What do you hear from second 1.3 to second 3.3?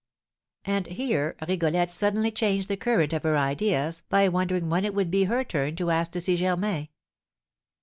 Rigolette suddenly changed the current of